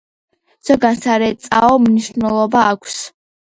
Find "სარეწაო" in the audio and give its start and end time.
1.03-1.77